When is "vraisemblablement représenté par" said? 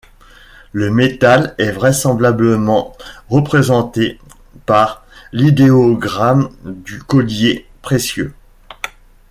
1.71-5.05